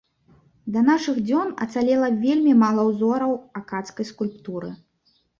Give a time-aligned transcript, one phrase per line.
[0.75, 4.71] Да нашых дзён ацалела вельмі мала ўзораў акадскай скульптуры.